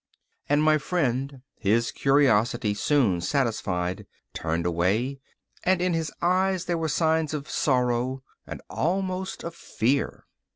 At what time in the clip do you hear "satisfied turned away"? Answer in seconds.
3.21-5.19